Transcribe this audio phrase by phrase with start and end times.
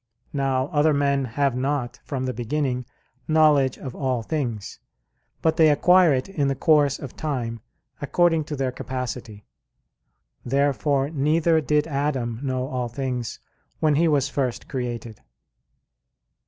[0.33, 2.87] Now other men have not, from the beginning,
[3.27, 4.79] knowledge of all things,
[5.43, 7.59] but they acquire it in the course of time
[8.01, 9.45] according to their capacity.
[10.43, 13.39] Therefore neither did Adam know all things
[13.79, 15.21] when he was first created.